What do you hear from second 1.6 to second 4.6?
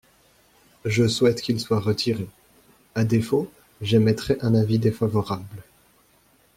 retiré; à défaut, j’émettrai un